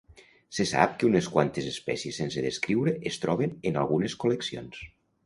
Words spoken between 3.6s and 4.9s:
en algunes col·leccions.